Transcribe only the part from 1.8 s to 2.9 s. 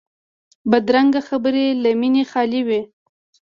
له مینې خالي وي